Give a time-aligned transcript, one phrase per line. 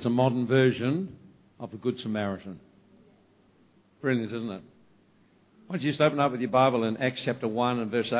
[0.00, 1.14] that's a modern version
[1.58, 2.58] of the Good Samaritan.
[4.00, 4.62] Brilliant, isn't it?
[5.66, 8.06] Why don't you just open up with your Bible in Acts chapter 1 and verse
[8.06, 8.14] 8?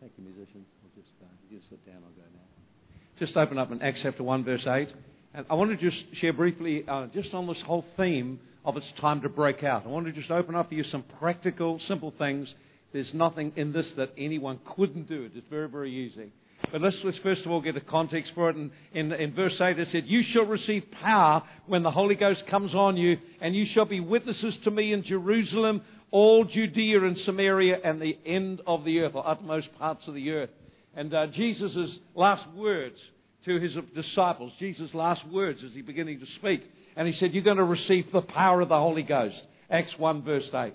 [0.00, 0.66] Thank you, musicians.
[0.82, 3.20] We'll just, uh, you just sit down, I'll go now.
[3.24, 4.88] Just open up in Acts chapter 1, verse 8.
[5.34, 8.86] And I want to just share briefly uh, just on this whole theme of it's
[9.00, 9.84] time to break out.
[9.86, 12.48] I want to just open up for you some practical, simple things.
[12.92, 15.30] There's nothing in this that anyone couldn't do.
[15.32, 16.32] It's very, very easy.
[16.72, 18.56] But let's, let's first of all get the context for it.
[18.56, 22.42] And in, in verse 8 it said, You shall receive power when the Holy Ghost
[22.50, 27.16] comes on you, and you shall be witnesses to me in Jerusalem, all Judea and
[27.24, 30.50] Samaria, and the end of the earth, or utmost parts of the earth.
[30.96, 32.96] And uh, Jesus' last words
[33.44, 36.62] to his disciples, Jesus' last words as he beginning to speak.
[36.96, 39.36] And he said, You're going to receive the power of the Holy Ghost.
[39.70, 40.74] Acts 1, verse 8.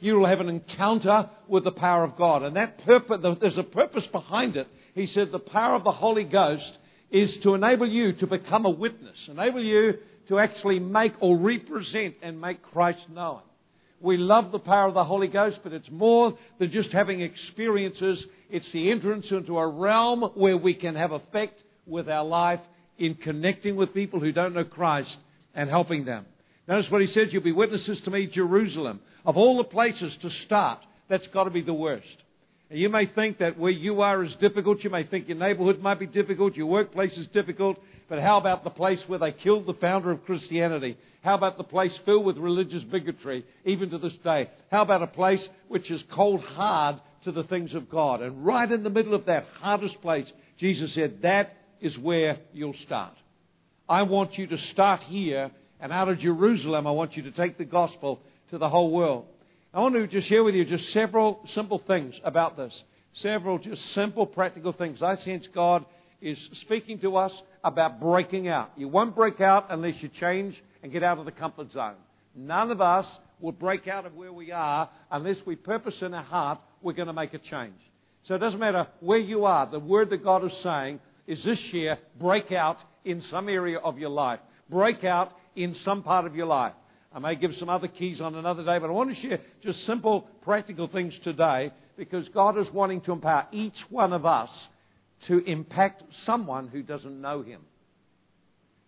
[0.00, 2.42] You will have an encounter with the power of God.
[2.42, 4.66] And that purpose, there's a purpose behind it.
[4.94, 6.62] He said, The power of the Holy Ghost
[7.10, 9.94] is to enable you to become a witness, enable you
[10.28, 13.40] to actually make or represent and make Christ known.
[14.00, 18.18] We love the power of the Holy Ghost, but it's more than just having experiences.
[18.50, 22.60] It's the entrance into a realm where we can have effect with our life
[22.98, 25.14] in connecting with people who don't know Christ
[25.54, 26.26] and helping them.
[26.68, 29.00] Notice what he says, you'll be witnesses to me, Jerusalem.
[29.24, 32.06] Of all the places to start, that's got to be the worst.
[32.74, 34.82] You may think that where you are is difficult.
[34.82, 36.56] You may think your neighborhood might be difficult.
[36.56, 37.78] Your workplace is difficult.
[38.08, 40.96] But how about the place where they killed the founder of Christianity?
[41.22, 44.50] How about the place filled with religious bigotry, even to this day?
[44.70, 48.20] How about a place which is cold hard to the things of God?
[48.20, 50.26] And right in the middle of that hardest place,
[50.58, 53.14] Jesus said, that is where you'll start.
[53.88, 57.56] I want you to start here, and out of Jerusalem, I want you to take
[57.56, 58.20] the gospel
[58.50, 59.26] to the whole world.
[59.74, 62.72] I want to just share with you just several simple things about this.
[63.24, 65.02] Several just simple, practical things.
[65.02, 65.84] I sense God
[66.22, 67.32] is speaking to us
[67.64, 68.70] about breaking out.
[68.76, 71.96] You won't break out unless you change and get out of the comfort zone.
[72.36, 73.04] None of us
[73.40, 77.08] will break out of where we are unless we purpose in our heart we're going
[77.08, 77.74] to make a change.
[78.28, 79.68] So it doesn't matter where you are.
[79.68, 83.98] The word that God is saying is this year, break out in some area of
[83.98, 84.38] your life.
[84.70, 86.74] Break out in some part of your life.
[87.14, 89.86] I may give some other keys on another day, but I want to share just
[89.86, 94.50] simple, practical things today because God is wanting to empower each one of us
[95.28, 97.60] to impact someone who doesn't know Him.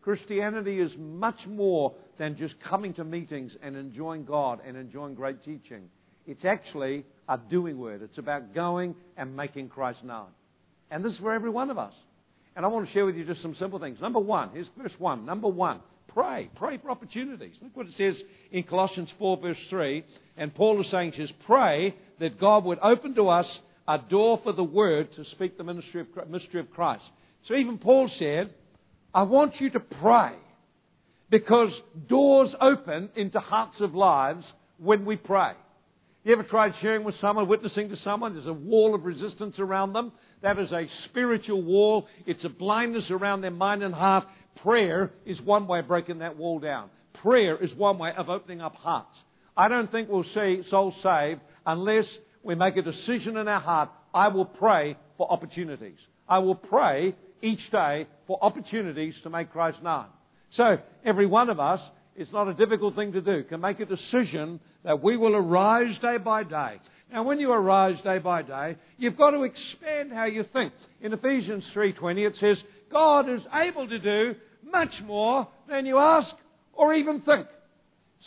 [0.03, 5.45] Christianity is much more than just coming to meetings and enjoying God and enjoying great
[5.45, 5.89] teaching.
[6.27, 8.03] It's actually a doing word.
[8.03, 10.29] It's about going and making Christ known.
[10.91, 11.95] And this is for every one of us.
[12.57, 14.01] And I want to share with you just some simple things.
[14.01, 15.27] Number one, here's verse one.
[15.27, 15.81] Number one,
[16.17, 16.49] pray.
[16.57, 17.53] Pray for opportunities.
[17.61, 18.15] Look what it says
[18.51, 20.03] in Colossians 4, verse 3.
[20.39, 23.47] And Paul is saying, says, pray that God would open to us
[23.87, 27.05] a door for the word to speak the ministry of, mystery of Christ.
[27.47, 28.55] So even Paul said,
[29.13, 30.33] I want you to pray
[31.31, 31.71] because
[32.09, 34.45] doors open into hearts of lives
[34.79, 35.53] when we pray.
[36.25, 38.35] You ever tried sharing with someone, witnessing to someone?
[38.35, 40.13] There's a wall of resistance around them.
[40.43, 42.09] That is a spiritual wall.
[42.27, 44.25] It's a blindness around their mind and heart.
[44.63, 46.91] Prayer is one way of breaking that wall down.
[47.23, 49.17] Prayer is one way of opening up hearts.
[49.57, 52.05] I don't think we'll see souls saved unless
[52.43, 53.91] we make a decision in our heart.
[54.15, 55.99] I will pray for opportunities.
[56.29, 60.07] I will pray each day for opportunities to make Christ known.
[60.57, 61.81] So, every one of us,
[62.17, 65.97] it's not a difficult thing to do, can make a decision that we will arise
[66.01, 66.79] day by day
[67.13, 70.73] now, when you arise day by day, you've got to expand how you think.
[71.01, 74.35] In Ephesians 3:20, it says, "God is able to do
[74.71, 76.35] much more than you ask
[76.73, 77.47] or even think."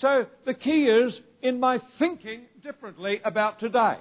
[0.02, 3.98] So the key is in my thinking differently about today.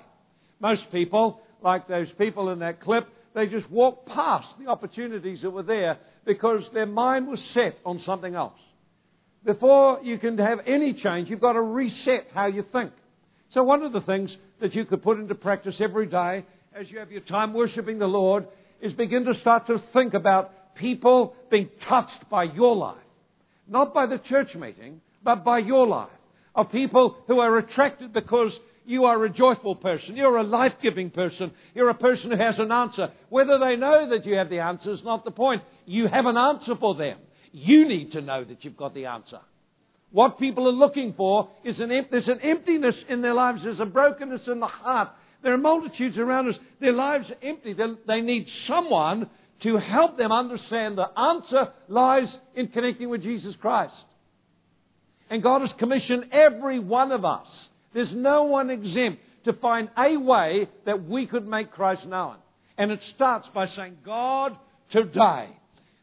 [0.60, 5.50] Most people, like those people in that clip, they just walk past the opportunities that
[5.50, 8.58] were there because their mind was set on something else.
[9.44, 12.92] Before you can have any change, you've got to reset how you think.
[13.54, 14.30] So one of the things
[14.60, 16.44] that you could put into practice every day
[16.74, 18.46] as you have your time worshiping the Lord
[18.80, 22.96] is begin to start to think about people being touched by your life.
[23.68, 26.10] Not by the church meeting, but by your life.
[26.54, 28.52] Of people who are attracted because
[28.84, 30.16] you are a joyful person.
[30.16, 31.52] You're a life-giving person.
[31.74, 33.08] You're a person who has an answer.
[33.28, 35.62] Whether they know that you have the answer is not the point.
[35.84, 37.18] You have an answer for them.
[37.52, 39.40] You need to know that you've got the answer.
[40.10, 43.60] What people are looking for is an, there's an emptiness in their lives.
[43.62, 45.10] There's a brokenness in the heart.
[45.42, 46.56] There are multitudes around us.
[46.80, 47.74] Their lives are empty.
[47.74, 49.28] They, they need someone
[49.62, 53.94] to help them understand the answer lies in connecting with Jesus Christ.
[55.30, 57.46] And God has commissioned every one of us.
[57.92, 62.36] There's no one exempt to find a way that we could make Christ known.
[62.76, 64.56] And it starts by saying, God,
[64.92, 65.48] today,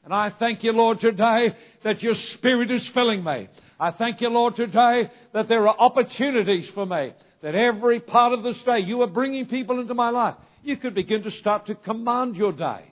[0.03, 3.47] And I thank you, Lord, today that your Spirit is filling me.
[3.79, 7.13] I thank you, Lord, today that there are opportunities for me.
[7.41, 10.35] That every part of this day you are bringing people into my life.
[10.63, 12.91] You could begin to start to command your day.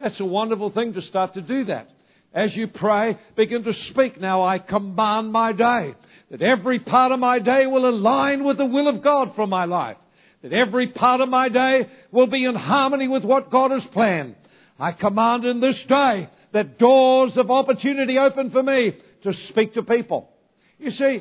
[0.00, 1.90] That's a wonderful thing to start to do that.
[2.32, 4.20] As you pray, begin to speak.
[4.20, 5.94] Now I command my day.
[6.30, 9.64] That every part of my day will align with the will of God for my
[9.64, 9.96] life.
[10.42, 14.36] That every part of my day will be in harmony with what God has planned.
[14.78, 19.82] I command in this day that doors of opportunity open for me to speak to
[19.82, 20.30] people.
[20.78, 21.20] You see,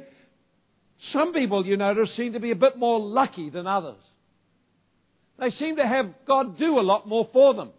[1.12, 3.98] some people, you notice, seem to be a bit more lucky than others.
[5.40, 7.72] They seem to have God do a lot more for them.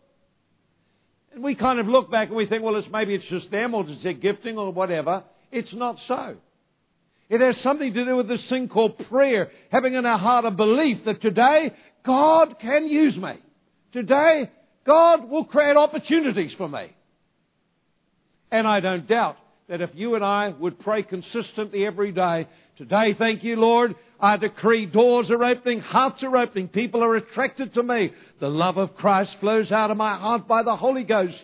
[1.32, 3.74] And we kind of look back and we think, well, it's, maybe it's just them
[3.74, 5.24] or it's their gifting or whatever.
[5.52, 6.36] It's not so.
[7.28, 10.50] It has something to do with this thing called prayer, having in our heart a
[10.50, 11.72] belief that today
[12.04, 13.34] God can use me.
[13.92, 14.50] Today
[14.84, 16.94] God will create opportunities for me.
[18.50, 19.36] And I don't doubt
[19.68, 22.48] that if you and I would pray consistently every day,
[22.80, 27.74] today, thank you, Lord, I decree doors are opening, hearts are opening, people are attracted
[27.74, 28.10] to me.
[28.40, 31.36] The love of Christ flows out of my heart by the Holy Ghost.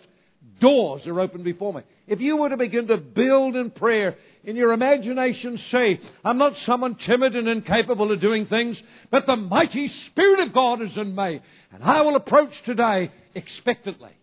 [0.59, 1.81] Doors are open before me.
[2.07, 6.53] If you were to begin to build in prayer, in your imagination say, I'm not
[6.65, 8.75] someone timid and incapable of doing things,
[9.11, 11.39] but the mighty Spirit of God is in me.
[11.71, 14.17] And I will approach today expectantly.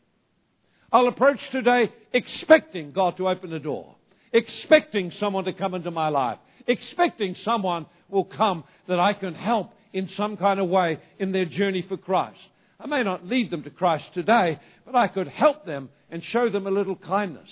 [0.93, 3.95] I'll approach today expecting God to open the door,
[4.33, 9.73] expecting someone to come into my life, expecting someone will come that I can help
[9.93, 12.39] in some kind of way in their journey for Christ.
[12.81, 16.51] I may not lead them to Christ today, but I could help them and show
[16.51, 17.49] them a little kindness.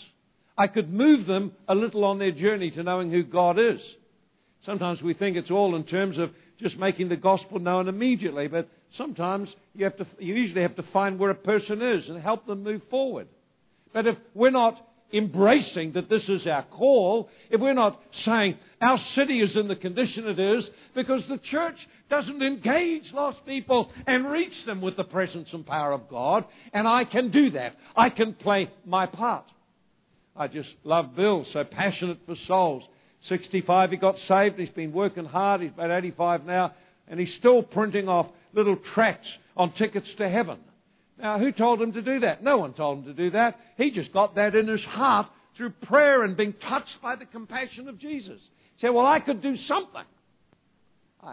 [0.58, 3.80] I could move them a little on their journey to knowing who God is.
[4.66, 6.30] Sometimes we think it's all in terms of
[6.60, 10.84] just making the gospel known immediately, but sometimes you, have to, you usually have to
[10.92, 13.28] find where a person is and help them move forward.
[13.92, 14.76] But if we're not
[15.12, 19.76] embracing that this is our call, if we're not saying our city is in the
[19.76, 20.64] condition it is
[20.94, 21.76] because the church
[22.10, 26.86] doesn't engage lost people and reach them with the presence and power of God, and
[26.86, 27.74] I can do that.
[27.96, 29.44] I can play my part.
[30.36, 32.82] I just love Bill, so passionate for souls.
[33.28, 34.58] 65, he got saved.
[34.58, 35.60] He's been working hard.
[35.60, 36.74] He's about 85 now,
[37.06, 40.58] and he's still printing off little tracts on tickets to heaven.
[41.18, 42.42] Now, who told him to do that?
[42.42, 43.58] No one told him to do that.
[43.76, 45.26] He just got that in his heart
[45.56, 48.40] through prayer and being touched by the compassion of Jesus.
[48.76, 50.04] He said, Well, I could do something.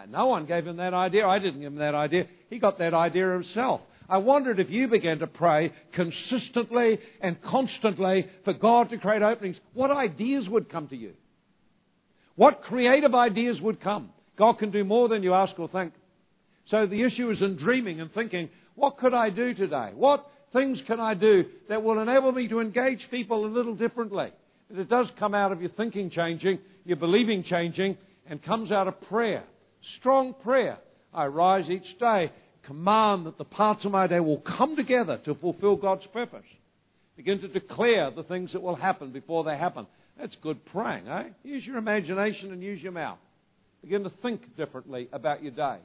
[0.10, 1.26] No one gave him that idea.
[1.26, 2.28] I didn't give him that idea.
[2.50, 3.81] He got that idea himself.
[4.08, 9.58] I wondered if you began to pray consistently and constantly for God to create openings,
[9.74, 11.14] what ideas would come to you?
[12.36, 14.10] What creative ideas would come?
[14.38, 15.94] God can do more than you ask or think.
[16.70, 18.50] So the issue is in dreaming and thinking,
[18.80, 19.92] what could I do today?
[19.94, 24.31] What things can I do that will enable me to engage people a little differently?
[24.70, 29.02] It does come out of your thinking changing, your believing changing, and comes out of
[29.10, 29.44] prayer.
[30.00, 30.78] Strong prayer.
[31.14, 32.31] I rise each day,
[32.66, 36.46] command that the parts of my day will come together to fulfill God's purpose.
[37.18, 39.88] Begin to declare the things that will happen before they happen.
[40.18, 41.24] That's good praying, eh?
[41.44, 43.18] Use your imagination and use your mouth.
[43.82, 45.80] Begin to think differently about your day.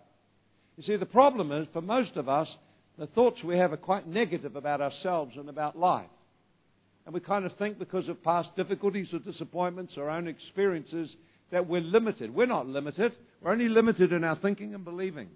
[0.77, 2.49] You see, the problem is, for most of us,
[2.99, 6.07] the thoughts we have are quite negative about ourselves and about life.
[7.05, 11.11] And we kind of think because of past difficulties or disappointments or own experiences
[11.51, 12.35] that we're limited.
[12.35, 13.13] We're not limited.
[13.41, 15.29] We're only limited in our thinking and believing.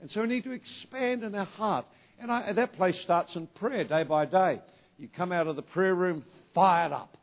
[0.00, 1.86] And so we need to expand in our heart.
[2.20, 4.60] And I, that place starts in prayer day by day.
[4.98, 7.16] You come out of the prayer room fired up.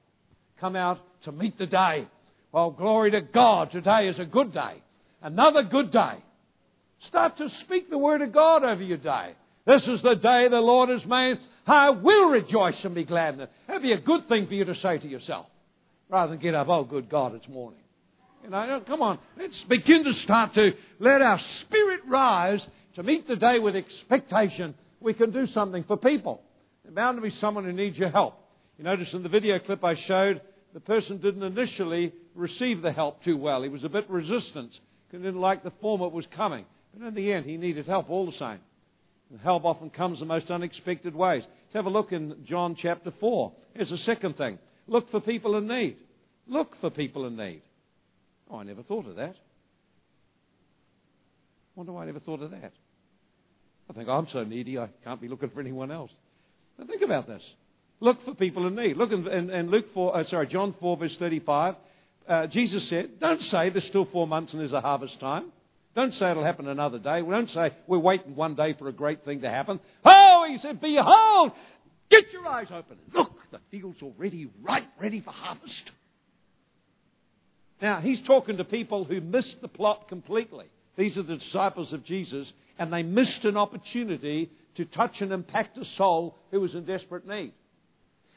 [0.60, 2.08] Come out to meet the day.
[2.52, 3.72] Well, glory to God.
[3.72, 4.82] Today is a good day.
[5.22, 6.16] Another good day.
[7.10, 9.34] Start to speak the word of God over your day.
[9.66, 11.38] This is the day the Lord has made.
[11.68, 13.52] I will rejoice and be glad in it.
[13.68, 15.46] That'd be a good thing for you to say to yourself.
[16.10, 17.80] Rather than get up, oh, good God, it's morning.
[18.44, 19.20] You know, come on.
[19.38, 22.60] Let's begin to start to let our spirit rise
[22.96, 24.74] to meet the day with expectation.
[25.00, 26.42] We can do something for people.
[26.84, 28.36] There's bound to be someone who needs your help.
[28.78, 30.42] You notice in the video clip I showed,
[30.74, 33.62] the person didn't initially receive the help too well.
[33.62, 34.72] He was a bit resistant.
[34.72, 36.66] because He didn't like the form it was coming.
[36.94, 38.60] But in the end, he needed help all the same.
[39.44, 41.44] Help often comes in the most unexpected ways.
[41.44, 43.54] Let's have a look in John chapter 4.
[43.74, 44.60] Here's the second thing.
[44.88, 45.98] Look for people in need.
[46.48, 47.62] Look for people in need.
[48.50, 49.36] Oh, I never thought of that.
[51.76, 52.74] Wonder why I never thought of that.
[53.90, 56.12] I think I'm so needy I can't be looking for anyone else.
[56.78, 57.42] But think about this.
[58.02, 58.98] Look for people in need.
[58.98, 61.76] Look in, in, in Luke 4, uh, sorry, John 4 verse 35.
[62.28, 65.52] Uh, Jesus said, don't say there's still four months and there's a harvest time.
[65.96, 67.22] Don't say it'll happen another day.
[67.22, 69.80] We don't say we're waiting one day for a great thing to happen.
[70.06, 71.52] Oh, he said, behold,
[72.12, 72.98] Get your eyes open.
[73.14, 75.72] Look, the field's already ripe, ready for harvest.
[77.82, 80.66] Now, he's talking to people who missed the plot completely.
[80.98, 82.46] These are the disciples of Jesus,
[82.78, 87.26] and they missed an opportunity to touch and impact a soul who was in desperate
[87.26, 87.54] need.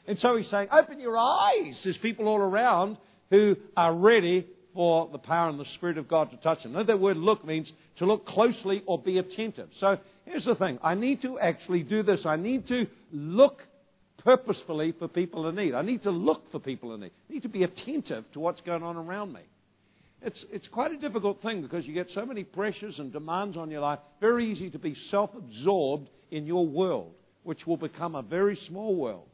[0.07, 1.75] And so he's saying, open your eyes.
[1.83, 2.95] There's people all around
[3.29, 6.73] who are ready for the power and the Spirit of God to touch them.
[6.73, 7.67] Now, that word look means
[7.97, 9.69] to look closely or be attentive.
[9.79, 12.19] So here's the thing I need to actually do this.
[12.25, 13.61] I need to look
[14.23, 15.73] purposefully for people in need.
[15.73, 17.11] I need to look for people in need.
[17.29, 19.41] I need to be attentive to what's going on around me.
[20.21, 23.69] It's, it's quite a difficult thing because you get so many pressures and demands on
[23.69, 23.99] your life.
[24.19, 27.11] Very easy to be self absorbed in your world,
[27.43, 29.27] which will become a very small world.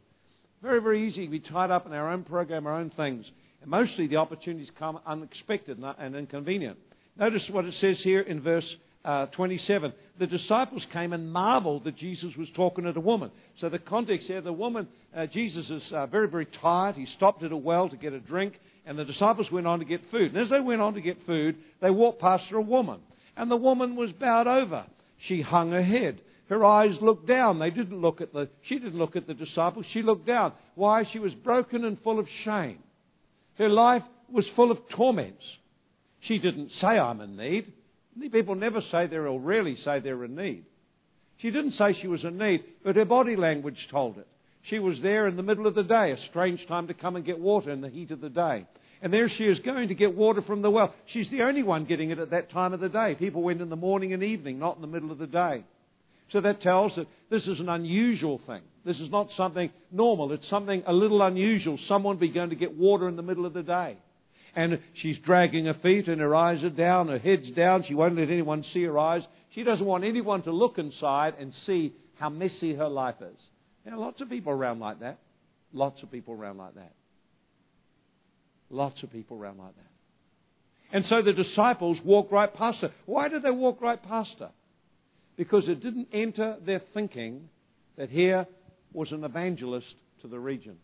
[0.61, 3.25] Very, very easy to be tied up in our own program, our own things.
[3.61, 6.77] And mostly the opportunities come unexpected and inconvenient.
[7.17, 8.65] Notice what it says here in verse
[9.03, 9.93] uh, 27.
[10.19, 13.31] The disciples came and marveled that Jesus was talking to the woman.
[13.59, 16.95] So the context here, the woman, uh, Jesus is uh, very, very tired.
[16.95, 18.53] He stopped at a well to get a drink,
[18.85, 20.33] and the disciples went on to get food.
[20.33, 22.99] And as they went on to get food, they walked past a woman.
[23.35, 24.85] And the woman was bowed over.
[25.27, 26.21] She hung her head.
[26.49, 27.59] Her eyes looked down.
[27.59, 29.85] They didn't look at the, she didn't look at the disciples.
[29.93, 30.53] She looked down.
[30.75, 31.05] Why?
[31.11, 32.79] She was broken and full of shame.
[33.61, 34.01] Her life
[34.33, 35.43] was full of torments.
[36.21, 37.71] She didn't say, I'm in need.
[38.31, 40.65] People never say they're, or rarely say they're in need.
[41.37, 44.27] She didn't say she was in need, but her body language told it.
[44.71, 47.23] She was there in the middle of the day, a strange time to come and
[47.23, 48.65] get water in the heat of the day.
[49.03, 50.95] And there she is going to get water from the well.
[51.13, 53.13] She's the only one getting it at that time of the day.
[53.13, 55.63] People went in the morning and evening, not in the middle of the day.
[56.31, 58.61] So that tells that this is an unusual thing.
[58.85, 60.31] This is not something normal.
[60.31, 61.77] It's something a little unusual.
[61.87, 63.97] Someone be going to get water in the middle of the day.
[64.55, 67.85] And she's dragging her feet and her eyes are down, her head's down.
[67.87, 69.21] She won't let anyone see her eyes.
[69.55, 73.37] She doesn't want anyone to look inside and see how messy her life is.
[73.83, 75.19] There are lots of people around like that.
[75.73, 76.93] Lots of people around like that.
[78.69, 79.85] Lots of people around like that.
[80.93, 82.91] And so the disciples walk right past her.
[83.05, 84.51] Why did they walk right past her?
[85.37, 87.49] Because it didn't enter their thinking
[87.97, 88.47] that here
[88.93, 90.77] was an evangelist to the region.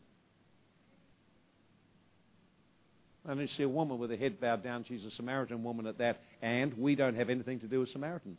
[3.26, 4.86] And you see a woman with her head bowed down.
[4.88, 8.38] She's a Samaritan woman at that, and we don't have anything to do with Samaritans.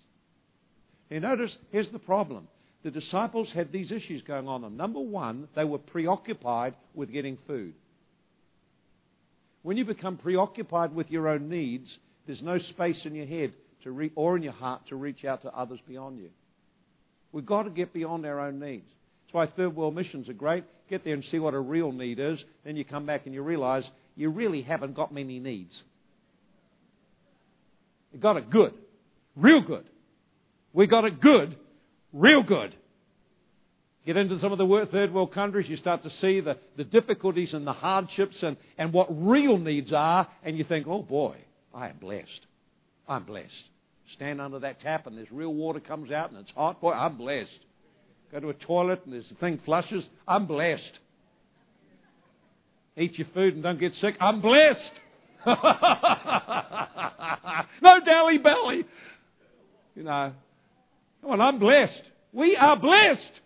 [1.11, 2.49] You notice, here's the problem.
[2.85, 4.77] The disciples had these issues going on them.
[4.77, 7.75] Number one, they were preoccupied with getting food.
[9.63, 11.89] When you become preoccupied with your own needs,
[12.27, 13.53] there's no space in your head
[13.89, 16.29] to re- or in your heart to reach out to others beyond you.
[17.33, 18.87] We've got to get beyond our own needs.
[19.25, 20.65] That's why third world missions are great.
[20.91, 22.39] Get there and see what a real need is.
[22.65, 25.73] Then you come back and you realize you really haven't got many needs.
[28.13, 28.75] You got it good.
[29.37, 29.85] Real good.
[30.75, 31.57] We got it good.
[32.13, 32.75] Real good.
[34.05, 37.51] Get into some of the third world countries, you start to see the, the difficulties
[37.53, 41.37] and the hardships and, and what real needs are, and you think, oh boy,
[41.75, 42.47] I am blessed.
[43.07, 43.53] I'm blessed.
[44.17, 46.81] Stand under that tap and there's real water comes out and it's hot.
[46.81, 47.51] Boy, I'm blessed.
[48.33, 50.05] Go to a toilet and there's a thing flushes.
[50.27, 50.83] I'm blessed.
[52.97, 54.17] Eat your food and don't get sick.
[54.21, 54.81] I'm blessed.
[57.83, 58.85] no Delhi belly.
[59.95, 60.33] You know.
[61.23, 62.03] Well, I'm blessed.
[62.33, 63.41] We are blessed.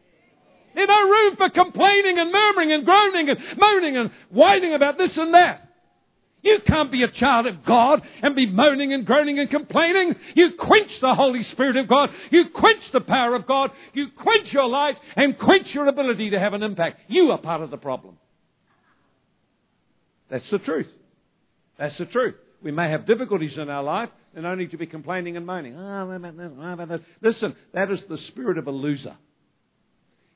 [0.74, 5.10] There's no room for complaining and murmuring and groaning and moaning and whining about this
[5.16, 5.71] and that.
[6.42, 10.14] You can't be a child of God and be moaning and groaning and complaining.
[10.34, 12.10] You quench the Holy Spirit of God.
[12.30, 13.70] You quench the power of God.
[13.94, 16.98] You quench your life and quench your ability to have an impact.
[17.08, 18.18] You are part of the problem.
[20.30, 20.88] That's the truth.
[21.78, 22.34] That's the truth.
[22.62, 25.76] We may have difficulties in our life and only to be complaining and moaning.
[25.78, 27.00] Oh, about this, oh, about.
[27.20, 29.16] Listen, that is the spirit of a loser.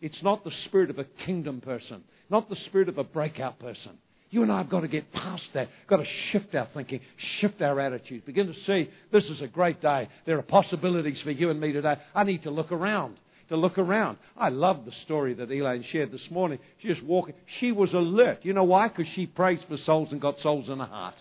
[0.01, 3.99] It's not the spirit of a kingdom person, not the spirit of a breakout person.
[4.31, 5.69] You and I have got to get past that.
[5.89, 7.01] Got to shift our thinking,
[7.41, 8.25] shift our attitudes.
[8.27, 10.09] Begin to see this is a great day.
[10.27, 11.95] There are possibilities for you and me today.
[12.15, 13.17] I need to look around.
[13.51, 14.19] To look around.
[14.37, 16.59] I love the story that Elaine shared this morning.
[16.83, 17.35] She just walking.
[17.61, 18.41] She was alert.
[18.43, 18.89] You know why?
[18.89, 21.15] Because she prays for souls and got souls in her heart.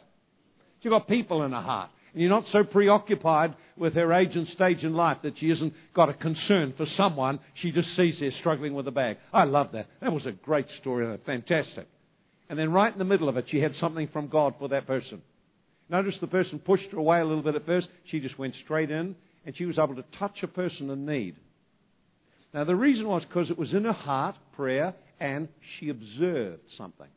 [0.82, 1.92] She got people in her heart.
[2.14, 5.74] And you're not so preoccupied with her age and stage in life that she hasn't
[5.94, 7.40] got a concern for someone.
[7.62, 9.18] She just sees her struggling with a bag.
[9.32, 9.88] I love that.
[10.02, 11.16] That was a great story.
[11.26, 11.88] Fantastic.
[12.50, 14.88] And then right in the middle of it, she had something from God for that
[14.88, 15.22] person.
[15.90, 17.88] Notice the person pushed her away a little bit at first.
[18.10, 21.36] She just went straight in, and she was able to touch a person in need.
[22.54, 25.48] Now, the reason was because it was in her heart, prayer, and
[25.80, 27.08] she observed something.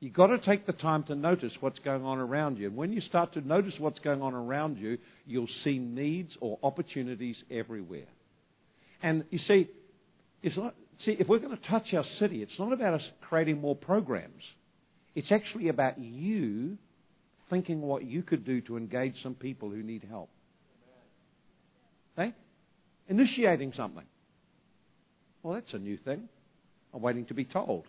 [0.00, 2.66] You've got to take the time to notice what's going on around you.
[2.66, 6.58] And when you start to notice what's going on around you, you'll see needs or
[6.62, 8.06] opportunities everywhere.
[9.02, 9.68] And you see,
[10.42, 10.74] it's not,
[11.04, 14.42] see, if we're going to touch our city, it's not about us creating more programs.
[15.14, 16.76] It's actually about you
[17.50, 20.28] thinking what you could do to engage some people who need help.
[22.18, 22.32] Okay?
[23.08, 24.04] Initiating something.
[25.42, 26.28] Well, that's a new thing.
[26.92, 27.84] I'm waiting to be told.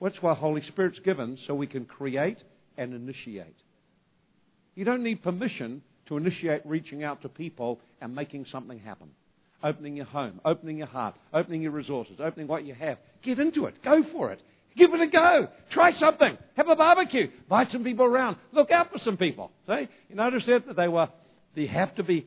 [0.00, 2.38] Well, that's why Holy Spirit's given, so we can create
[2.76, 3.56] and initiate.
[4.74, 9.10] You don't need permission to initiate reaching out to people and making something happen.
[9.64, 12.98] Opening your home, opening your heart, opening your resources, opening what you have.
[13.24, 13.82] Get into it.
[13.82, 14.42] Go for it.
[14.76, 15.48] Give it a go.
[15.72, 16.36] Try something.
[16.56, 17.28] Have a barbecue.
[17.44, 18.36] Invite some people around.
[18.52, 19.52] Look out for some people.
[19.66, 19.88] See?
[20.10, 21.08] You notice that they were,
[21.56, 22.26] they have to be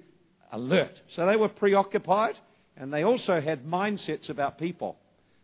[0.52, 0.94] alert.
[1.16, 2.36] So they were preoccupied
[2.76, 4.98] and they also had mindsets about people.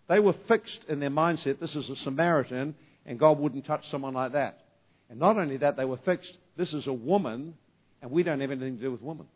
[0.09, 1.59] They were fixed in their mindset.
[1.59, 2.73] This is a Samaritan
[3.05, 4.63] and God wouldn't touch someone like that.
[5.11, 6.31] And not only that, they were fixed.
[6.57, 7.53] This is a woman
[8.01, 9.27] and we don't have anything to do with women.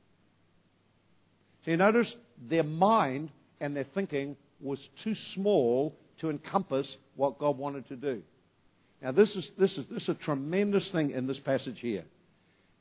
[1.68, 2.08] So you notice
[2.50, 8.22] their mind and their thinking was too small to encompass what God wanted to do.
[9.02, 12.06] Now, this is, this, is, this is a tremendous thing in this passage here.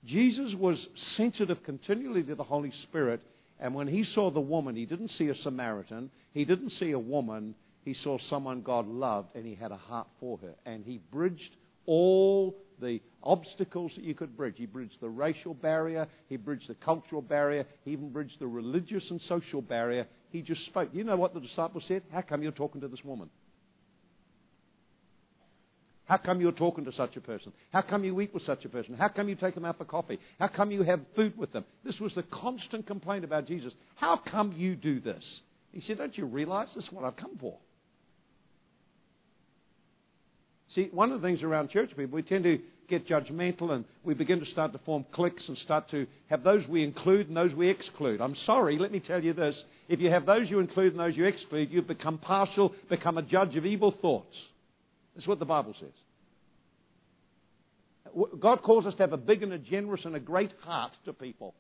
[0.05, 0.78] Jesus was
[1.16, 3.23] sensitive continually to the Holy Spirit,
[3.59, 6.99] and when he saw the woman, he didn't see a Samaritan, he didn't see a
[6.99, 10.55] woman, he saw someone God loved, and he had a heart for her.
[10.64, 14.54] And he bridged all the obstacles that you could bridge.
[14.56, 19.04] He bridged the racial barrier, he bridged the cultural barrier, he even bridged the religious
[19.11, 20.06] and social barrier.
[20.30, 20.90] He just spoke.
[20.92, 22.02] You know what the disciples said?
[22.12, 23.30] How come you're talking to this woman?
[26.06, 27.52] How come you're talking to such a person?
[27.73, 28.95] How come you eat with such a person?
[28.95, 30.21] How come you take them out for coffee?
[30.38, 31.64] How come you have food with them?
[31.85, 33.73] This was the constant complaint about Jesus.
[33.97, 35.23] How come you do this?
[35.73, 37.59] He said, Don't you realize this is what I've come for?
[40.76, 44.15] See, one of the things around church people, we tend to get judgmental and we
[44.15, 47.54] begin to start to form cliques and start to have those we include and those
[47.54, 48.21] we exclude.
[48.21, 49.56] I'm sorry, let me tell you this.
[49.89, 53.23] If you have those you include and those you exclude, you've become partial, become a
[53.23, 54.36] judge of evil thoughts.
[55.15, 55.89] That's what the Bible says.
[58.39, 61.15] God calls us to have a big and a generous and a great heart to
[61.15, 61.54] people.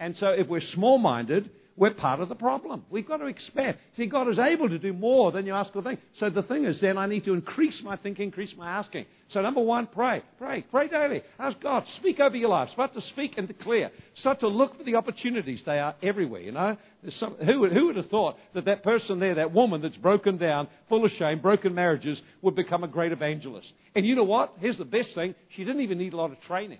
[0.00, 2.84] And so if we're small minded, we're part of the problem.
[2.88, 3.76] We've got to expand.
[3.96, 6.00] See, God is able to do more than you ask or think.
[6.20, 9.06] So the thing is, then I need to increase my thinking, increase my asking.
[9.32, 11.22] So number one, pray, pray, pray daily.
[11.38, 12.68] Ask God, speak over your life.
[12.72, 13.90] Start to speak and declare.
[14.20, 15.60] Start to look for the opportunities.
[15.66, 16.42] They are everywhere.
[16.42, 16.76] You know,
[17.18, 20.68] some, who, who would have thought that that person there, that woman that's broken down,
[20.88, 23.66] full of shame, broken marriages, would become a great evangelist?
[23.96, 24.54] And you know what?
[24.60, 26.78] Here's the best thing: she didn't even need a lot of training.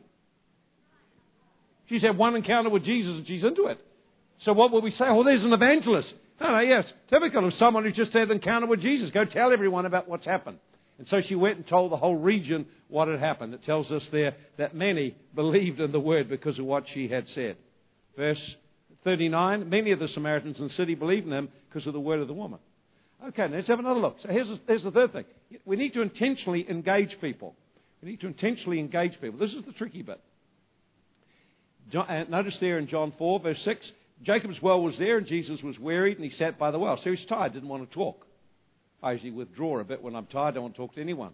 [1.88, 3.78] She's had one encounter with Jesus and she's into it.
[4.44, 5.04] So what will we say?
[5.06, 6.08] Oh, there's an evangelist.
[6.40, 6.84] No, no, yes.
[7.10, 9.10] Typical of someone who's just had an encounter with Jesus.
[9.12, 10.58] Go tell everyone about what's happened.
[10.98, 13.54] And so she went and told the whole region what had happened.
[13.54, 17.26] It tells us there that many believed in the word because of what she had
[17.34, 17.56] said.
[18.16, 18.38] Verse
[19.02, 22.20] 39 Many of the Samaritans in the city believed in him because of the word
[22.20, 22.60] of the woman.
[23.28, 24.16] Okay, let's have another look.
[24.22, 25.24] So here's, here's the third thing.
[25.64, 27.54] We need to intentionally engage people.
[28.02, 29.38] We need to intentionally engage people.
[29.38, 30.20] This is the tricky bit.
[31.92, 33.80] John, uh, notice there in John 4, verse 6,
[34.24, 36.98] Jacob's well was there, and Jesus was wearied, and he sat by the well.
[37.02, 38.26] So he's tired, didn't want to talk.
[39.02, 41.32] I usually withdraw a bit when I'm tired, I don't want to talk to anyone.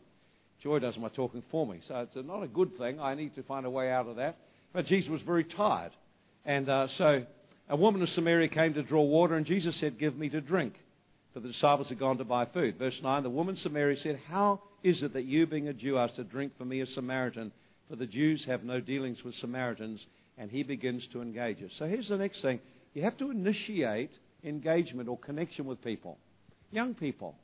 [0.63, 1.81] Joy does my talking for me.
[1.89, 3.01] So it's not a good thing.
[3.01, 4.37] I need to find a way out of that.
[4.73, 5.93] But Jesus was very tired.
[6.45, 7.25] And uh, so
[7.69, 10.75] a woman of Samaria came to draw water, and Jesus said, Give me to drink.
[11.33, 12.77] For the disciples had gone to buy food.
[12.79, 16.17] Verse 9 The woman Samaria said, How is it that you, being a Jew, ask
[16.17, 17.53] to drink for me, a Samaritan?
[17.89, 20.01] For the Jews have no dealings with Samaritans.
[20.41, 21.71] And he begins to engage us.
[21.79, 22.61] So here's the next thing
[22.95, 24.11] you have to initiate
[24.43, 26.17] engagement or connection with people.
[26.73, 27.35] Young people.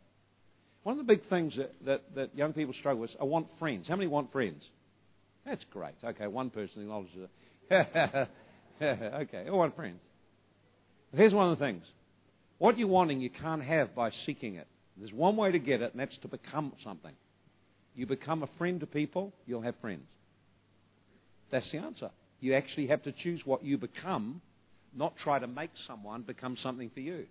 [0.82, 3.48] One of the big things that, that, that young people struggle with is I want
[3.58, 3.86] friends.
[3.86, 4.62] How many want friends?
[5.44, 5.94] That's great.
[6.02, 7.28] Okay, one person acknowledges
[7.70, 8.28] it.
[8.82, 10.00] okay, I want friends.
[11.10, 11.84] But here's one of the things.
[12.58, 14.66] What you're wanting, you can't have by seeking it.
[14.96, 17.12] There's one way to get it, and that's to become something.
[17.94, 20.06] You become a friend to people, you'll have friends.
[21.50, 22.10] That's the answer.
[22.40, 24.40] You actually have to choose what you become
[24.94, 27.26] not try to make someone become something for you.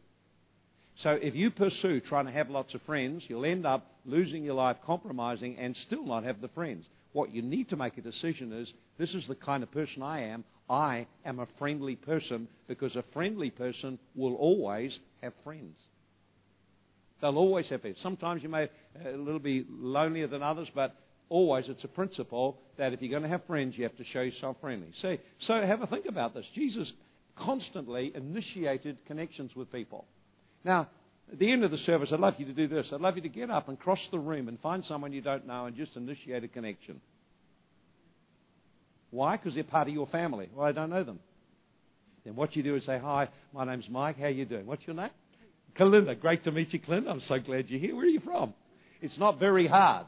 [1.03, 4.55] So if you pursue trying to have lots of friends, you'll end up losing your
[4.55, 6.85] life, compromising, and still not have the friends.
[7.11, 10.21] What you need to make a decision is this is the kind of person I
[10.27, 10.43] am.
[10.69, 14.91] I am a friendly person because a friendly person will always
[15.21, 15.75] have friends.
[17.21, 17.97] They'll always have friends.
[18.01, 20.95] Sometimes you may uh, a little be lonelier than others, but
[21.29, 24.21] always it's a principle that if you're going to have friends, you have to show
[24.21, 24.87] yourself friendly.
[25.01, 26.45] See, so have a think about this.
[26.53, 26.91] Jesus
[27.37, 30.05] constantly initiated connections with people.
[30.63, 30.89] Now,
[31.31, 32.85] at the end of the service, I'd love you to do this.
[32.93, 35.47] I'd love you to get up and cross the room and find someone you don't
[35.47, 37.01] know and just initiate a connection.
[39.11, 39.37] Why?
[39.37, 40.49] Because they're part of your family.
[40.53, 41.19] Well, I don't know them.
[42.25, 44.17] Then what you do is say, Hi, my name's Mike.
[44.17, 44.65] How are you doing?
[44.65, 45.11] What's your name?
[45.79, 47.07] Kalinda, great to meet you, Clint.
[47.07, 47.95] I'm so glad you're here.
[47.95, 48.53] Where are you from?
[49.01, 50.07] It's not very hard.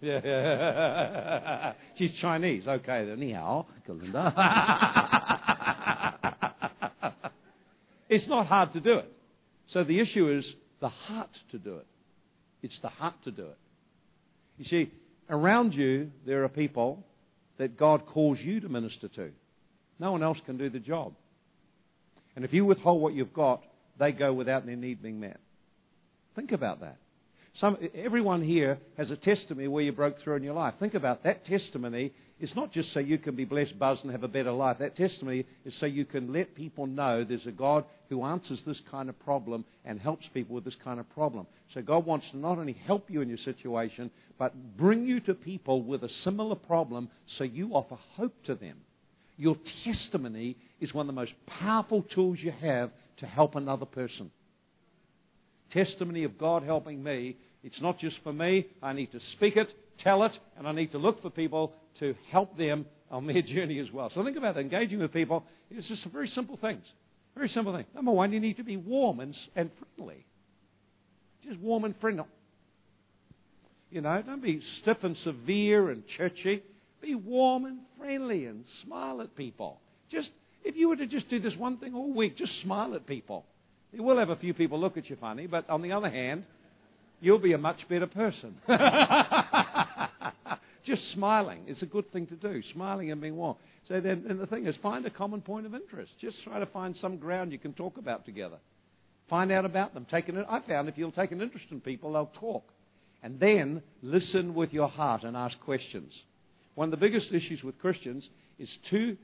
[0.00, 1.72] Yeah.
[1.98, 2.64] She's Chinese.
[2.66, 3.20] Okay, then.
[3.20, 3.32] Ni
[8.08, 9.12] it's not hard to do it.
[9.72, 10.44] So the issue is
[10.80, 11.86] the heart to do it.
[12.62, 13.58] It's the heart to do it.
[14.58, 14.90] You see,
[15.30, 17.04] around you, there are people
[17.58, 19.30] that God calls you to minister to.
[19.98, 21.12] No one else can do the job.
[22.36, 23.62] And if you withhold what you've got,
[23.98, 25.40] they go without their need being met.
[26.36, 26.98] Think about that.
[27.60, 30.74] Some, everyone here has a testimony where you broke through in your life.
[30.78, 32.12] Think about that testimony.
[32.40, 34.76] It's not just so you can be blessed, buzzed, and have a better life.
[34.78, 38.80] That testimony is so you can let people know there's a God who answers this
[38.90, 41.46] kind of problem and helps people with this kind of problem.
[41.74, 45.34] So God wants to not only help you in your situation, but bring you to
[45.34, 47.08] people with a similar problem
[47.38, 48.76] so you offer hope to them.
[49.36, 54.30] Your testimony is one of the most powerful tools you have to help another person.
[55.72, 57.36] Testimony of God helping me.
[57.62, 58.66] It's not just for me.
[58.82, 59.68] I need to speak it,
[60.02, 63.78] tell it, and I need to look for people to help them on their journey
[63.80, 64.10] as well.
[64.14, 65.44] So think about engaging with people.
[65.70, 66.84] It's just some very simple things.
[67.34, 67.84] Very simple thing.
[67.94, 70.24] Number one, you need to be warm and, and friendly.
[71.44, 72.24] Just warm and friendly.
[73.90, 76.62] You know, don't be stiff and severe and churchy.
[77.00, 79.80] Be warm and friendly and smile at people.
[80.10, 80.28] Just
[80.64, 83.46] if you were to just do this one thing all week, just smile at people.
[83.92, 86.44] You will have a few people look at you funny, but on the other hand,
[87.20, 88.56] you'll be a much better person.
[90.86, 92.62] just smiling is a good thing to do.
[92.72, 93.56] Smiling and being warm.
[93.88, 96.12] So then, and the thing is, find a common point of interest.
[96.20, 98.58] Just try to find some ground you can talk about together.
[99.30, 100.06] Find out about them.
[100.10, 102.64] Take an, I found if you'll take an interest in people, they'll talk.
[103.22, 106.12] And then listen with your heart and ask questions.
[106.74, 108.24] One of the biggest issues with Christians
[108.58, 109.16] is too,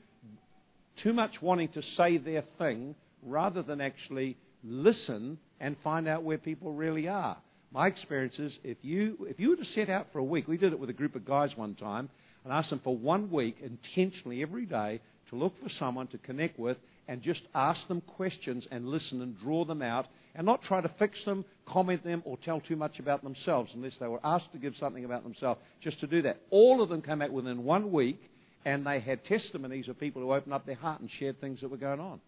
[1.03, 6.37] too much wanting to say their thing rather than actually listen and find out where
[6.37, 7.37] people really are.
[7.71, 10.57] My experience is if you, if you were to set out for a week, we
[10.57, 12.09] did it with a group of guys one time,
[12.43, 16.59] and asked them for one week intentionally every day to look for someone to connect
[16.59, 20.81] with and just ask them questions and listen and draw them out and not try
[20.81, 24.51] to fix them, comment them, or tell too much about themselves unless they were asked
[24.51, 26.39] to give something about themselves, just to do that.
[26.49, 28.21] All of them came out within one week
[28.63, 31.69] and they had testimonies of people who opened up their heart and shared things that
[31.69, 32.19] were going on.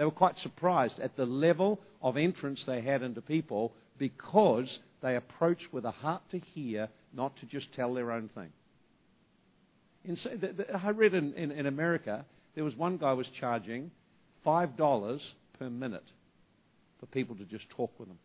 [0.00, 4.66] They were quite surprised at the level of entrance they had into people because
[5.02, 8.48] they approached with a heart to hear, not to just tell their own thing.
[10.06, 10.16] In,
[10.74, 13.90] I read in, in, in America, there was one guy was charging
[14.46, 15.20] $5
[15.58, 16.10] per minute
[16.98, 18.18] for people to just talk with him.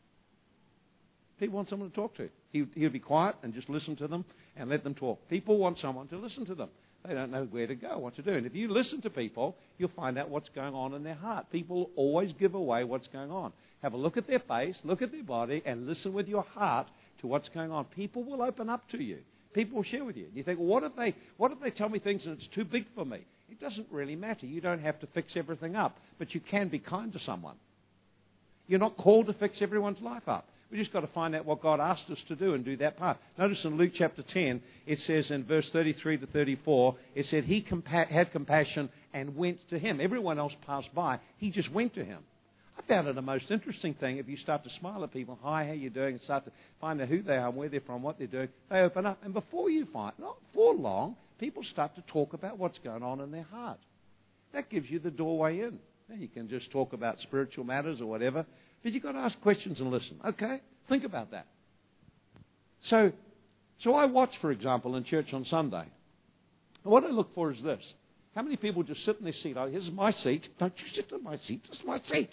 [1.41, 2.29] People want someone to talk to.
[2.53, 4.23] He, he would be quiet and just listen to them
[4.55, 5.27] and let them talk.
[5.27, 6.69] People want someone to listen to them.
[7.07, 8.33] They don't know where to go, what to do.
[8.33, 11.51] And if you listen to people, you'll find out what's going on in their heart.
[11.51, 13.53] People always give away what's going on.
[13.81, 16.87] Have a look at their face, look at their body, and listen with your heart
[17.21, 17.85] to what's going on.
[17.85, 19.19] People will open up to you.
[19.53, 20.25] People will share with you.
[20.25, 22.47] And You think, well, what if they, what if they tell me things and it's
[22.53, 23.19] too big for me?
[23.49, 24.45] It doesn't really matter.
[24.45, 27.55] You don't have to fix everything up, but you can be kind to someone.
[28.67, 30.47] You're not called to fix everyone's life up.
[30.71, 32.97] We just got to find out what God asked us to do and do that
[32.97, 33.17] part.
[33.37, 37.61] Notice in Luke chapter 10, it says in verse 33 to 34, it said he
[37.61, 40.01] compa- had compassion and went to him.
[40.01, 41.19] Everyone else passed by.
[41.37, 42.23] He just went to him.
[42.77, 45.65] I found it a most interesting thing if you start to smile at people, hi,
[45.65, 46.51] how you doing, and start to
[46.81, 48.49] find out who they are, where they're from, what they're doing.
[48.69, 52.57] They open up, and before you find, not for long, people start to talk about
[52.57, 53.79] what's going on in their heart.
[54.53, 55.79] That gives you the doorway in.
[56.09, 58.45] Now you can just talk about spiritual matters or whatever,
[58.85, 60.19] but you've got to ask questions and listen.
[60.23, 60.61] Okay?
[60.89, 61.47] Think about that.
[62.91, 63.11] So,
[63.83, 65.85] so I watch, for example, in church on Sunday.
[66.83, 67.79] What I look for is this.
[68.35, 69.55] How many people just sit in their seat?
[69.57, 70.43] Oh, here's my seat.
[70.59, 71.63] Don't you sit in my seat.
[71.67, 72.29] This is my seat.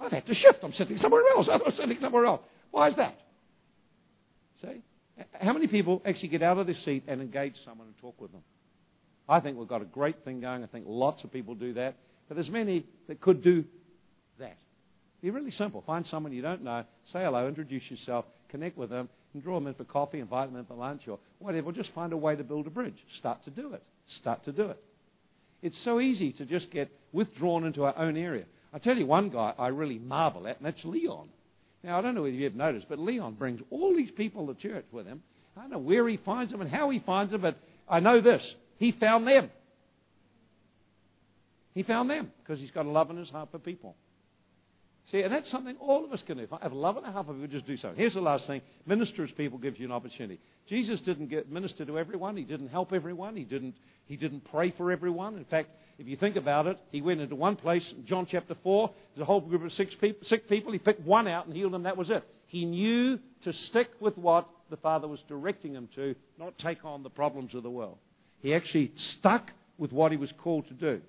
[0.00, 0.58] I've had to shift.
[0.64, 1.46] I'm sitting somewhere else.
[1.52, 2.40] I'm sitting somewhere else.
[2.72, 3.16] Why is that?
[4.60, 4.82] See?
[5.40, 8.32] How many people actually get out of their seat and engage someone and talk with
[8.32, 8.42] them?
[9.28, 10.64] I think we've got a great thing going.
[10.64, 11.94] I think lots of people do that.
[12.26, 13.64] But there's many that could do
[14.40, 14.58] that.
[15.22, 15.82] Be really simple.
[15.86, 19.66] Find someone you don't know, say hello, introduce yourself, connect with them, and draw them
[19.66, 21.72] in for coffee, invite them in for lunch, or whatever.
[21.72, 22.96] Just find a way to build a bridge.
[23.18, 23.82] Start to do it.
[24.20, 24.82] Start to do it.
[25.62, 28.44] It's so easy to just get withdrawn into our own area.
[28.72, 31.28] I tell you one guy I really marvel at, and that's Leon.
[31.82, 34.84] Now, I don't know if you've noticed, but Leon brings all these people to church
[34.92, 35.22] with him.
[35.56, 37.56] I don't know where he finds them and how he finds them, but
[37.88, 38.42] I know this.
[38.78, 39.50] He found them.
[41.74, 43.96] He found them because he's got a love in his heart for people.
[45.10, 46.44] See, and that's something all of us can do.
[46.44, 47.98] If I have love and a half of you, just do something.
[47.98, 48.60] Here's the last thing.
[48.86, 50.38] Minister as people gives you an opportunity.
[50.68, 52.36] Jesus didn't get minister to everyone.
[52.36, 53.34] He didn't help everyone.
[53.34, 53.74] He didn't,
[54.06, 55.36] he didn't pray for everyone.
[55.36, 55.70] In fact,
[56.00, 59.26] If you think about it, he went into one place, John chapter 4, there's a
[59.26, 60.72] whole group of six people, sick people.
[60.72, 61.82] He picked one out and healed them.
[61.82, 62.24] That was it.
[62.46, 67.02] He knew to stick with what the Father was directing him to, not take on
[67.02, 67.98] the problems of the world.
[68.40, 71.02] He actually stuck with what he was called to do.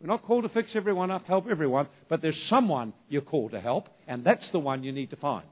[0.00, 3.60] We're not called to fix everyone up, help everyone, but there's someone you're called to
[3.60, 5.46] help, and that's the one you need to find.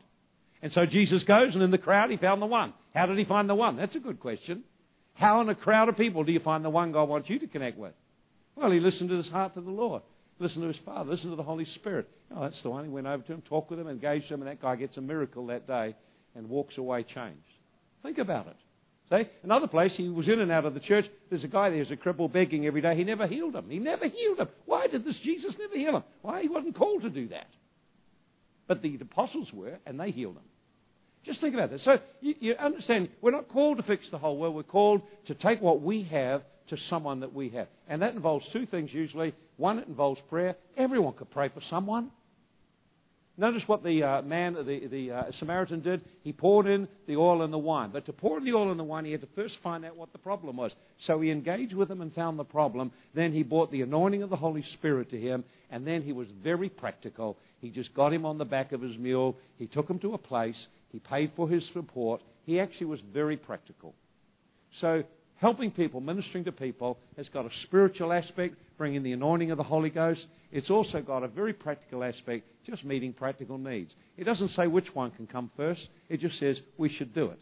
[0.63, 2.73] And so Jesus goes, and in the crowd, he found the one.
[2.95, 3.77] How did he find the one?
[3.77, 4.65] That's a good question.
[5.15, 7.47] How in a crowd of people do you find the one God wants you to
[7.47, 7.93] connect with?
[8.57, 10.03] Well, he listened to his heart to the Lord.
[10.39, 11.11] Listened to his Father.
[11.11, 12.09] Listened to the Holy Spirit.
[12.35, 12.85] Oh, that's the one.
[12.85, 15.01] He went over to him, talked with him, engaged him, and that guy gets a
[15.01, 15.95] miracle that day
[16.35, 17.41] and walks away changed.
[18.03, 18.57] Think about it.
[19.11, 19.23] See?
[19.43, 21.07] Another place, he was in and out of the church.
[21.31, 22.95] There's a guy there who's a cripple begging every day.
[22.95, 23.71] He never healed him.
[23.71, 24.49] He never healed him.
[24.67, 26.05] Why did this Jesus never heal him?
[26.23, 26.43] Why?
[26.43, 27.47] He wasn't called to do that.
[28.67, 30.43] But the apostles were, and they healed him.
[31.25, 31.81] Just think about this.
[31.85, 34.55] So you, you understand, we're not called to fix the whole world.
[34.55, 37.69] We're called to take what we have to someone that we have.
[37.89, 39.35] And that involves two things usually.
[39.57, 40.57] One, it involves prayer.
[40.77, 42.11] Everyone could pray for someone.
[43.39, 46.05] Notice what the uh, man, the, the uh, Samaritan did.
[46.25, 47.91] He poured in the oil and the wine.
[47.93, 49.97] But to pour in the oil and the wine, he had to first find out
[49.97, 50.73] what the problem was.
[51.07, 52.91] So he engaged with him and found the problem.
[53.15, 55.45] Then he brought the anointing of the Holy Spirit to him.
[55.71, 57.39] And then he was very practical.
[57.61, 59.37] He just got him on the back of his mule.
[59.57, 60.57] He took him to a place.
[60.91, 62.21] He paid for his support.
[62.45, 63.95] He actually was very practical.
[64.81, 65.05] So
[65.41, 69.65] helping people, ministering to people, has got a spiritual aspect, bringing the anointing of the
[69.65, 70.21] Holy Ghost.
[70.53, 73.93] It's also got a very practical aspect, just meeting practical needs.
[74.17, 77.39] It doesn't say which one can come first, it just says we should do it.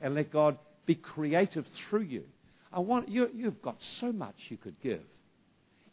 [0.00, 2.24] And let God be creative through you.
[2.72, 5.00] I want you, you've got so much you could give.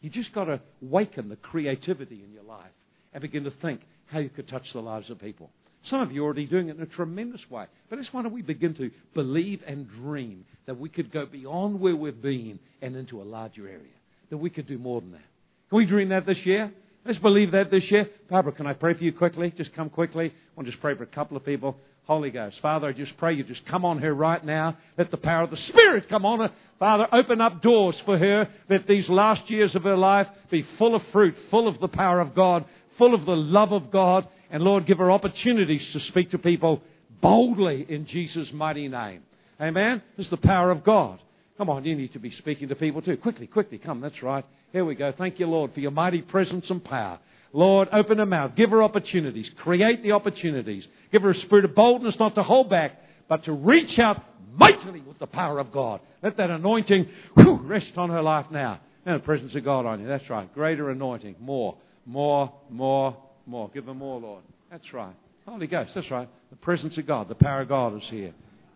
[0.00, 2.72] You just got to waken the creativity in your life
[3.12, 5.50] and begin to think how you could touch the lives of people.
[5.90, 7.66] Some of you are already doing it in a tremendous way.
[7.90, 11.80] But let's why don't we begin to believe and dream that we could go beyond
[11.80, 13.92] where we've been and into a larger area.
[14.30, 15.24] That we could do more than that.
[15.68, 16.72] Can we dream that this year?
[17.04, 18.08] Let's believe that this year.
[18.30, 19.52] Barbara, can I pray for you quickly?
[19.56, 20.26] Just come quickly.
[20.26, 21.76] I want to just pray for a couple of people.
[22.04, 22.56] Holy Ghost.
[22.60, 24.76] Father, I just pray you just come on her right now.
[24.98, 26.50] Let the power of the Spirit come on her.
[26.78, 28.48] Father, open up doors for her.
[28.68, 32.20] Let these last years of her life be full of fruit, full of the power
[32.20, 32.64] of God,
[32.98, 36.82] full of the love of God, and Lord, give her opportunities to speak to people
[37.20, 39.22] boldly in Jesus' mighty name.
[39.60, 40.02] Amen?
[40.16, 41.18] This is the power of God.
[41.58, 43.16] Come on, you need to be speaking to people too.
[43.16, 44.00] Quickly, quickly, come.
[44.00, 44.44] That's right.
[44.72, 45.12] Here we go.
[45.16, 47.18] Thank you, Lord, for your mighty presence and power.
[47.52, 48.52] Lord, open her mouth.
[48.56, 49.46] Give her opportunities.
[49.62, 50.84] Create the opportunities.
[51.12, 52.92] Give her a spirit of boldness not to hold back,
[53.28, 54.22] but to reach out
[54.54, 56.00] mightily with the power of God.
[56.22, 58.80] Let that anointing whew, rest on her life now.
[59.04, 60.06] And the presence of God on you.
[60.06, 60.52] That's right.
[60.54, 61.36] Greater anointing.
[61.40, 63.70] More, more, more, more.
[63.72, 64.42] Give them more, Lord.
[64.70, 65.14] That's right.
[65.46, 65.90] Holy Ghost.
[65.94, 66.28] That's right.
[66.50, 68.32] The presence of God, the power of God is here.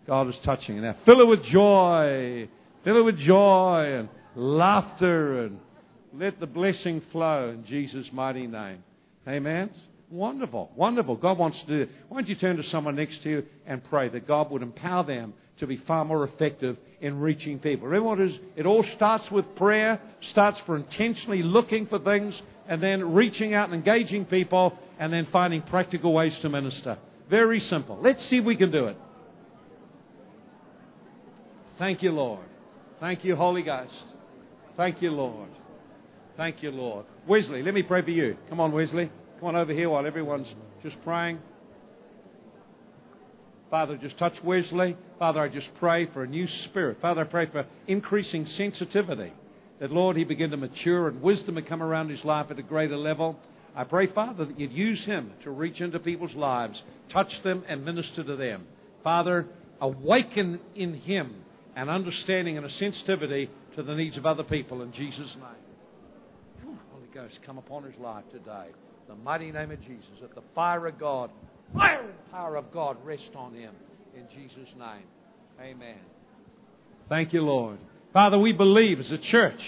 [0.06, 0.80] God is touching.
[0.80, 2.48] Now fill her with joy.
[2.84, 5.58] Fill her with joy and laughter and
[6.14, 8.82] let the blessing flow in Jesus' mighty name.
[9.28, 9.70] Amen.
[10.10, 10.70] Wonderful.
[10.76, 11.16] Wonderful.
[11.16, 11.90] God wants to do it.
[12.08, 15.04] Why don't you turn to someone next to you and pray that God would empower
[15.04, 16.76] them to be far more effective
[17.06, 17.88] in reaching people.
[17.88, 18.40] Remember what it is?
[18.56, 20.00] It all starts with prayer,
[20.32, 22.34] starts for intentionally looking for things,
[22.68, 26.98] and then reaching out and engaging people, and then finding practical ways to minister.
[27.30, 27.98] Very simple.
[28.02, 28.96] Let's see if we can do it.
[31.78, 32.44] Thank you, Lord.
[33.00, 33.92] Thank you, Holy Ghost.
[34.76, 35.50] Thank you, Lord.
[36.36, 37.06] Thank you, Lord.
[37.26, 38.36] Wesley, let me pray for you.
[38.48, 39.10] Come on, Wesley.
[39.38, 40.46] Come on over here while everyone's
[40.82, 41.38] just praying.
[43.70, 44.96] Father, just touch Wesley.
[45.18, 46.98] Father, I just pray for a new spirit.
[47.00, 49.32] Father, I pray for increasing sensitivity.
[49.80, 52.62] That, Lord, he begin to mature and wisdom would come around his life at a
[52.62, 53.38] greater level.
[53.74, 56.80] I pray, Father, that you'd use him to reach into people's lives,
[57.12, 58.66] touch them, and minister to them.
[59.04, 59.46] Father,
[59.80, 61.34] awaken in him
[61.74, 66.76] an understanding and a sensitivity to the needs of other people in Jesus' name.
[66.90, 68.68] Holy Ghost, come upon his life today.
[68.68, 71.30] In the mighty name of Jesus, that the fire of God
[71.74, 73.74] fire and power of God rest on him
[74.14, 75.04] in Jesus' name.
[75.60, 75.98] Amen.
[77.08, 77.78] Thank you, Lord.
[78.12, 79.60] Father, we believe as a church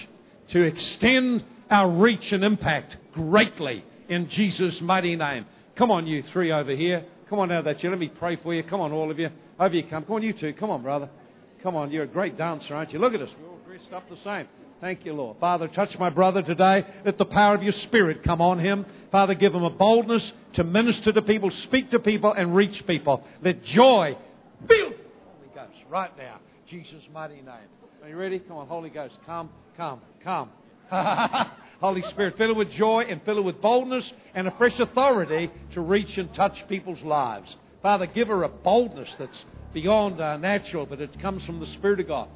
[0.52, 5.46] to extend our reach and impact greatly in Jesus' mighty name.
[5.76, 7.04] Come on, you three over here.
[7.28, 7.90] Come on out of that chair.
[7.90, 8.62] Let me pray for you.
[8.62, 9.28] Come on, all of you.
[9.60, 10.04] Over you come.
[10.04, 10.54] Come on, you two.
[10.54, 11.08] Come on, brother.
[11.62, 11.90] Come on.
[11.90, 12.98] You're a great dancer, aren't you?
[12.98, 13.28] Look at us.
[13.40, 14.48] We're all dressed up the same.
[14.80, 15.38] Thank you, Lord.
[15.40, 16.84] Father, touch my brother today.
[17.04, 18.86] Let the power of your Spirit come on him.
[19.10, 20.22] Father, give him a boldness
[20.54, 23.24] to minister to people, speak to people, and reach people.
[23.42, 24.16] Let joy
[24.68, 26.38] fill Holy Ghost right now.
[26.70, 27.68] Jesus' mighty name.
[28.02, 28.38] Are you ready?
[28.38, 29.14] Come on, Holy Ghost.
[29.26, 30.50] Come, come, come.
[31.80, 35.50] Holy Spirit, fill it with joy and fill it with boldness and a fresh authority
[35.74, 37.48] to reach and touch people's lives.
[37.82, 39.30] Father, give her a boldness that's
[39.72, 42.28] beyond uh, natural, but it comes from the Spirit of God.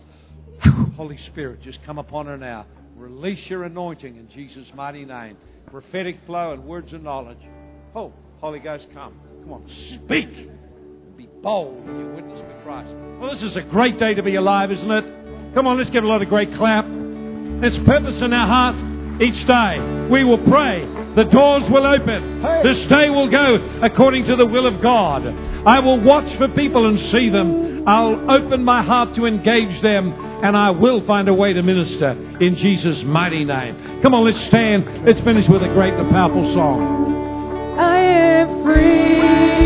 [0.96, 2.66] Holy Spirit, just come upon her now.
[2.96, 5.36] Release your anointing in Jesus' mighty name.
[5.70, 7.38] Prophetic flow and words of knowledge.
[7.94, 9.14] Oh, Holy Ghost, come.
[9.42, 9.66] Come on,
[10.04, 10.28] speak.
[11.16, 12.90] Be bold when you witness for Christ.
[13.18, 15.54] Well, this is a great day to be alive, isn't it?
[15.54, 16.84] Come on, let's give a lot of great clap.
[16.84, 18.78] There's purpose in our hearts
[19.20, 19.78] each day.
[20.10, 20.84] We will pray.
[21.14, 22.42] The doors will open.
[22.64, 25.24] This day will go according to the will of God.
[25.66, 27.86] I will watch for people and see them.
[27.86, 32.10] I'll open my heart to engage them and I will find a way to minister
[32.40, 34.02] in Jesus' mighty name.
[34.02, 35.06] Come on, let's stand.
[35.06, 37.78] Let's finish with a great and powerful song.
[37.78, 39.61] I am free.